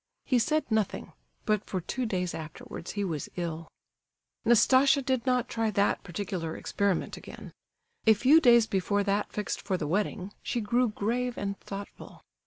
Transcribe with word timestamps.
He 0.25 0.39
said 0.39 0.65
nothing, 0.71 1.13
but 1.45 1.63
for 1.63 1.79
two 1.79 2.07
days 2.07 2.33
afterwards 2.33 2.93
he 2.93 3.03
was 3.03 3.29
ill. 3.35 3.67
Nastasia 4.45 5.03
did 5.03 5.27
not 5.27 5.47
try 5.47 5.69
that 5.69 6.01
particular 6.03 6.57
experiment 6.57 7.17
again. 7.17 7.53
A 8.07 8.15
few 8.15 8.41
days 8.41 8.65
before 8.65 9.03
that 9.03 9.31
fixed 9.31 9.61
for 9.61 9.77
the 9.77 9.85
wedding, 9.85 10.33
she 10.41 10.59
grew 10.59 10.89
grave 10.89 11.37
and 11.37 11.55
thoughtful. 11.59 12.23